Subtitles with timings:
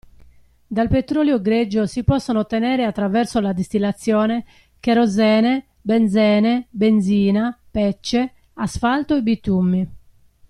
[0.65, 4.45] Dal petrolio greggio si possono ottenere attraverso la distillazione
[4.79, 9.89] cherosene, benzene, benzina, pece, asfalto e bitumi.